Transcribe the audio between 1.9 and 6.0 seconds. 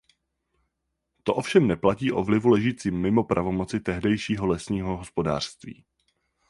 o vlivu ležícím mimo pravomoci tehdejšího lesního hospodářství.